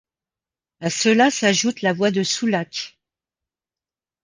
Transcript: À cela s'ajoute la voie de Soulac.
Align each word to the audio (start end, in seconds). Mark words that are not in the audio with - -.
À 0.79 0.89
cela 0.89 1.29
s'ajoute 1.29 1.83
la 1.83 1.93
voie 1.93 2.09
de 2.09 2.23
Soulac. 2.23 2.97